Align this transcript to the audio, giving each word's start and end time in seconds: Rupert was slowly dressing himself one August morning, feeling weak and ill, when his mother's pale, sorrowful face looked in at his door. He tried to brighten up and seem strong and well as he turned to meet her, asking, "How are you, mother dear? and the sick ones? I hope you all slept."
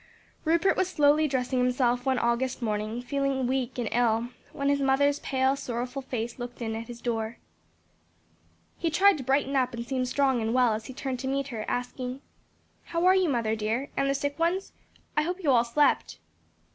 Rupert 0.45 0.75
was 0.75 0.89
slowly 0.89 1.27
dressing 1.27 1.59
himself 1.59 2.07
one 2.07 2.17
August 2.17 2.59
morning, 2.59 3.03
feeling 3.03 3.45
weak 3.45 3.77
and 3.77 3.87
ill, 3.91 4.29
when 4.51 4.67
his 4.67 4.81
mother's 4.81 5.19
pale, 5.19 5.55
sorrowful 5.55 6.01
face 6.01 6.39
looked 6.39 6.59
in 6.59 6.75
at 6.75 6.87
his 6.87 7.01
door. 7.01 7.37
He 8.79 8.89
tried 8.89 9.19
to 9.19 9.23
brighten 9.23 9.55
up 9.55 9.75
and 9.75 9.85
seem 9.85 10.05
strong 10.05 10.41
and 10.41 10.55
well 10.55 10.73
as 10.73 10.87
he 10.87 10.93
turned 10.95 11.19
to 11.19 11.27
meet 11.27 11.49
her, 11.49 11.65
asking, 11.67 12.21
"How 12.85 13.05
are 13.05 13.13
you, 13.15 13.29
mother 13.29 13.55
dear? 13.55 13.91
and 13.95 14.09
the 14.09 14.15
sick 14.15 14.39
ones? 14.39 14.73
I 15.15 15.21
hope 15.21 15.43
you 15.43 15.51
all 15.51 15.63
slept." 15.63 16.17